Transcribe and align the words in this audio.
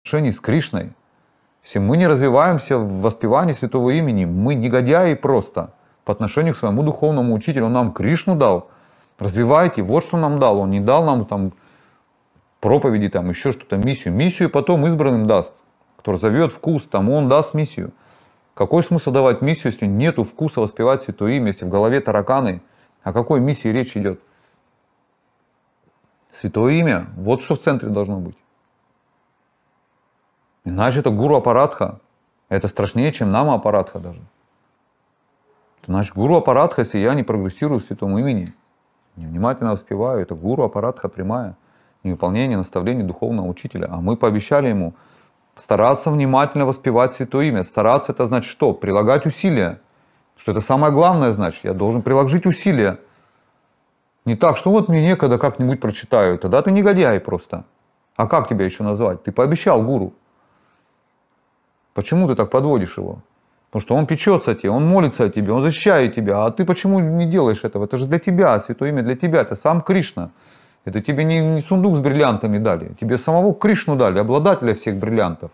отношении 0.00 0.30
с 0.30 0.40
Кришной. 0.40 0.92
Если 1.62 1.78
мы 1.78 1.96
не 1.98 2.06
развиваемся 2.06 2.78
в 2.78 3.02
воспевании 3.02 3.52
святого 3.52 3.90
имени, 3.90 4.24
мы 4.24 4.54
негодяи 4.54 5.14
просто 5.14 5.74
по 6.04 6.12
отношению 6.12 6.54
к 6.54 6.56
своему 6.56 6.82
духовному 6.82 7.34
учителю. 7.34 7.66
Он 7.66 7.72
нам 7.74 7.92
Кришну 7.92 8.34
дал. 8.34 8.70
Развивайте, 9.18 9.82
вот 9.82 10.04
что 10.04 10.16
нам 10.16 10.38
дал. 10.38 10.58
Он 10.58 10.70
не 10.70 10.80
дал 10.80 11.04
нам 11.04 11.26
там 11.26 11.52
проповеди, 12.60 13.10
там 13.10 13.28
еще 13.28 13.52
что-то, 13.52 13.76
миссию. 13.76 14.14
Миссию 14.14 14.48
потом 14.48 14.86
избранным 14.86 15.26
даст, 15.26 15.52
кто 15.98 16.16
зовет 16.16 16.54
вкус, 16.54 16.84
тому 16.84 17.14
он 17.14 17.28
даст 17.28 17.52
миссию. 17.52 17.92
Какой 18.54 18.82
смысл 18.82 19.10
давать 19.10 19.42
миссию, 19.42 19.70
если 19.72 19.86
нету 19.86 20.24
вкуса 20.24 20.60
воспевать 20.60 21.02
святое 21.02 21.32
имя, 21.32 21.48
если 21.48 21.66
в 21.66 21.68
голове 21.68 22.00
тараканы? 22.00 22.62
О 23.02 23.12
какой 23.12 23.40
миссии 23.40 23.68
речь 23.68 23.96
идет? 23.96 24.20
Святое 26.30 26.72
имя, 26.74 27.06
вот 27.16 27.42
что 27.42 27.54
в 27.54 27.60
центре 27.60 27.90
должно 27.90 28.18
быть. 28.18 28.39
Иначе 30.64 31.00
это 31.00 31.10
гуру 31.10 31.36
аппаратха. 31.36 32.00
Это 32.48 32.68
страшнее, 32.68 33.12
чем 33.12 33.30
нама 33.30 33.54
аппаратха 33.54 33.98
даже. 33.98 34.20
Значит, 35.86 36.14
гуру 36.14 36.36
аппаратха, 36.36 36.82
если 36.82 36.98
я 36.98 37.14
не 37.14 37.22
прогрессирую 37.22 37.80
в 37.80 37.84
святом 37.84 38.18
имени, 38.18 38.52
невнимательно 39.16 39.72
воспеваю, 39.72 40.20
это 40.20 40.34
гуру 40.34 40.64
аппаратха 40.64 41.08
прямая, 41.08 41.56
невыполнение 42.02 42.58
наставлений 42.58 43.02
духовного 43.02 43.46
учителя. 43.46 43.88
А 43.90 44.00
мы 44.00 44.16
пообещали 44.16 44.68
ему 44.68 44.94
стараться 45.56 46.10
внимательно 46.10 46.66
воспевать 46.66 47.14
святое 47.14 47.46
имя. 47.46 47.64
Стараться 47.64 48.12
это 48.12 48.26
значит 48.26 48.50
что? 48.50 48.72
Прилагать 48.72 49.26
усилия. 49.26 49.80
Что 50.36 50.52
это 50.52 50.60
самое 50.60 50.92
главное 50.92 51.30
значит. 51.32 51.64
Я 51.64 51.74
должен 51.74 52.02
приложить 52.02 52.46
усилия. 52.46 52.98
Не 54.24 54.36
так, 54.36 54.56
что 54.56 54.70
вот 54.70 54.88
мне 54.88 55.02
некогда 55.02 55.38
как-нибудь 55.38 55.80
прочитаю. 55.80 56.38
Тогда 56.38 56.62
ты 56.62 56.70
негодяй 56.72 57.20
просто. 57.20 57.64
А 58.16 58.26
как 58.26 58.48
тебя 58.48 58.64
еще 58.64 58.82
назвать? 58.82 59.22
Ты 59.22 59.32
пообещал 59.32 59.82
гуру. 59.82 60.14
Почему 62.00 62.28
ты 62.28 62.34
так 62.34 62.48
подводишь 62.48 62.96
его? 62.96 63.18
Потому 63.68 63.82
что 63.82 63.94
он 63.94 64.06
печется 64.06 64.52
о 64.52 64.54
тебе, 64.54 64.70
он 64.70 64.88
молится 64.88 65.24
о 65.24 65.28
тебе, 65.28 65.52
он 65.52 65.60
защищает 65.60 66.14
тебя. 66.14 66.46
А 66.46 66.50
ты 66.50 66.64
почему 66.64 66.98
не 66.98 67.26
делаешь 67.26 67.62
этого? 67.62 67.84
Это 67.84 67.98
же 67.98 68.06
для 68.06 68.18
тебя, 68.18 68.58
святое 68.60 68.88
имя 68.88 69.02
для 69.02 69.16
тебя. 69.16 69.42
Это 69.42 69.54
сам 69.54 69.82
Кришна. 69.82 70.30
Это 70.86 71.02
тебе 71.02 71.24
не, 71.24 71.40
не 71.40 71.60
сундук 71.60 71.96
с 71.96 72.00
бриллиантами 72.00 72.56
дали. 72.56 72.94
Тебе 72.98 73.18
самого 73.18 73.52
Кришну 73.54 73.96
дали, 73.96 74.18
обладателя 74.18 74.74
всех 74.74 74.96
бриллиантов. 74.96 75.50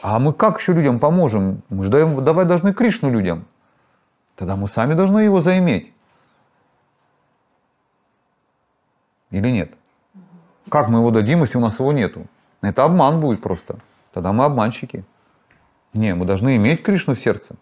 А 0.00 0.18
мы 0.18 0.32
как 0.32 0.58
еще 0.58 0.72
людям 0.72 0.98
поможем? 0.98 1.60
Мы 1.68 1.84
же 1.84 1.90
даем, 1.90 2.24
давать 2.24 2.48
должны 2.48 2.72
Кришну 2.72 3.10
людям. 3.10 3.44
Тогда 4.36 4.56
мы 4.56 4.68
сами 4.68 4.94
должны 4.94 5.18
его 5.18 5.42
заиметь. 5.42 5.92
Или 9.30 9.50
нет? 9.50 9.74
Как 10.70 10.88
мы 10.88 11.00
его 11.00 11.10
дадим, 11.10 11.42
если 11.42 11.58
у 11.58 11.60
нас 11.60 11.78
его 11.78 11.92
нету? 11.92 12.26
Это 12.62 12.84
обман 12.84 13.20
будет 13.20 13.42
просто. 13.42 13.80
Тогда 14.14 14.32
мы 14.32 14.44
обманщики. 14.44 15.04
Не, 15.92 16.14
мы 16.14 16.24
должны 16.24 16.54
иметь 16.54 16.84
Кришну 16.84 17.16
в 17.16 17.18
сердце. 17.18 17.56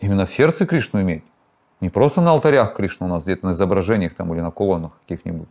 Именно 0.00 0.26
в 0.26 0.30
сердце 0.30 0.66
Кришну 0.66 1.00
иметь. 1.02 1.22
Не 1.80 1.88
просто 1.88 2.20
на 2.20 2.32
алтарях 2.32 2.74
Кришна 2.74 3.06
у 3.06 3.08
нас, 3.08 3.22
где-то 3.22 3.46
на 3.46 3.52
изображениях 3.52 4.16
там 4.16 4.34
или 4.34 4.40
на 4.40 4.50
колоннах 4.50 4.90
каких-нибудь. 5.06 5.48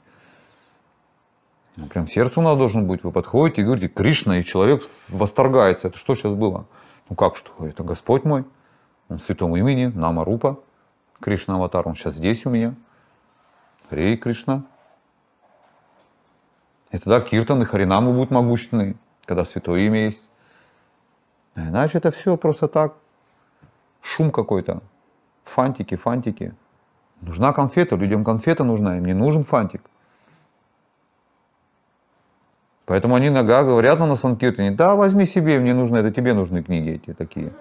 Ну, 1.78 1.88
прям 1.88 2.10
сердце 2.10 2.42
у 2.42 2.44
нас 2.44 2.58
должен 2.58 2.88
быть. 2.88 3.06
Вы 3.06 3.12
подходите 3.14 3.62
и 3.62 3.64
говорите, 3.64 3.88
Кришна, 3.88 4.40
и 4.40 4.44
человек 4.44 4.84
восторгается. 5.08 5.88
Это 5.88 5.98
что 5.98 6.16
сейчас 6.16 6.34
было? 6.34 6.66
Ну 7.10 7.16
как 7.16 7.38
что? 7.38 7.52
Это 7.66 7.84
Господь 7.84 8.26
мой. 8.26 8.44
Он 9.08 9.20
в 9.20 9.24
святом 9.24 9.56
имени, 9.56 9.86
Нама 9.86 10.26
Рупа. 10.26 10.60
Кришна 11.22 11.56
Аватар, 11.56 11.88
он 11.88 11.96
сейчас 11.96 12.16
здесь 12.16 12.46
у 12.46 12.50
меня. 12.50 12.76
Хрей 13.90 14.18
Кришна. 14.18 14.64
И 16.92 16.98
тогда 16.98 17.22
киртан 17.22 17.62
и 17.62 17.66
харинамы 17.66 18.12
будут 18.12 18.32
могущественные, 18.32 18.96
когда 19.26 19.46
святое 19.46 19.82
имя 19.82 20.06
есть. 20.06 20.22
Иначе 21.56 21.98
это 21.98 22.12
все 22.12 22.38
просто 22.38 22.68
так. 22.68 22.94
Шум 24.02 24.32
какой-то. 24.32 24.82
Фантики, 25.46 25.96
фантики. 25.96 26.54
Нужна 27.22 27.54
конфета, 27.54 27.96
людям 27.96 28.24
конфета 28.24 28.64
нужна, 28.64 28.98
им 28.98 29.06
не 29.06 29.14
нужен 29.14 29.44
фантик. 29.44 29.82
Поэтому 32.86 33.16
они 33.16 33.32
нога 33.32 33.64
говорят 33.64 34.00
на 34.00 34.16
Санкиртане, 34.16 34.72
да, 34.72 34.96
возьми 34.96 35.26
себе, 35.26 35.60
мне 35.60 35.74
нужно, 35.74 35.98
это 35.98 36.12
тебе 36.12 36.34
нужны 36.34 36.62
книги 36.62 36.92
эти 36.92 37.14
такие. 37.14 37.52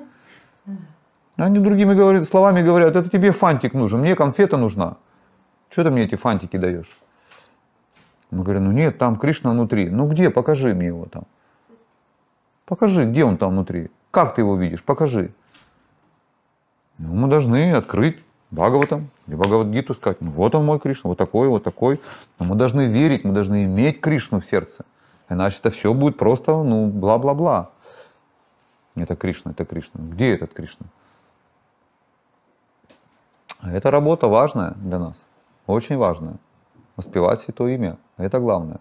Они 1.36 1.58
другими 1.60 1.94
говорят, 1.94 2.28
словами 2.28 2.62
говорят, 2.62 2.94
это 2.94 3.08
тебе 3.08 3.32
фантик 3.32 3.72
нужен, 3.72 4.00
мне 4.00 4.16
конфета 4.16 4.58
нужна. 4.58 4.96
Что 5.70 5.84
ты 5.84 5.91
мне 5.91 6.04
эти 6.04 6.16
фантики 6.16 6.58
даешь? 6.58 6.98
Мы 8.31 8.42
говорим, 8.42 8.64
ну 8.64 8.72
нет, 8.72 8.98
там 8.98 9.16
Кришна 9.16 9.50
внутри. 9.50 9.88
Ну 9.88 10.08
где, 10.08 10.28
покажи 10.28 10.75
мне 10.75 10.88
его 10.88 11.06
там. 11.06 11.25
Покажи, 12.66 13.04
где 13.04 13.25
он 13.25 13.36
там 13.36 13.50
внутри. 13.50 13.91
Как 14.10 14.34
ты 14.34 14.42
его 14.42 14.56
видишь, 14.56 14.82
покажи. 14.82 15.32
Ну, 16.98 17.14
мы 17.14 17.28
должны 17.28 17.72
открыть 17.72 18.22
Бхагаватам 18.50 19.10
или 19.26 19.34
Бхагавадгиту, 19.34 19.94
сказать, 19.94 20.20
ну 20.20 20.30
вот 20.30 20.54
он 20.54 20.64
мой 20.64 20.78
Кришна, 20.78 21.08
вот 21.08 21.19
такой, 21.19 21.48
вот 21.48 21.64
такой. 21.64 22.00
Но 22.38 22.47
мы 22.47 22.54
должны 22.54 22.86
верить, 22.86 23.25
мы 23.25 23.32
должны 23.32 23.64
иметь 23.64 24.00
Кришну 24.00 24.41
в 24.41 24.47
сердце. 24.47 24.84
Иначе 25.28 25.58
это 25.58 25.70
все 25.70 25.92
будет 25.92 26.16
просто, 26.16 26.62
ну, 26.62 26.86
бла-бла-бла. 26.86 27.70
Это 28.94 29.16
Кришна, 29.16 29.50
это 29.50 29.64
Кришна. 29.64 30.00
Где 30.00 30.34
этот 30.34 30.54
Кришна? 30.54 30.86
Это 33.62 33.91
работа 33.91 34.28
важная 34.28 34.75
для 34.76 34.98
нас, 34.98 35.20
очень 35.66 35.96
важная. 35.96 36.36
Воспевать 36.96 37.41
Святое 37.41 37.75
Имя, 37.75 37.96
это 38.19 38.38
главное. 38.38 38.78